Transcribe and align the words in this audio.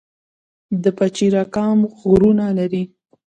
د 0.83 0.85
پچیر 0.97 1.33
اګام 1.43 1.79
غرونه 2.01 2.45
لري 2.57 2.83